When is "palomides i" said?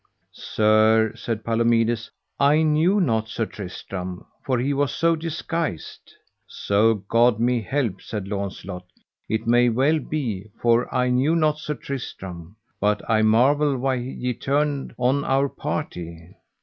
1.45-2.63